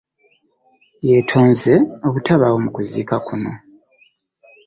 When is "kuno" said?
3.25-3.51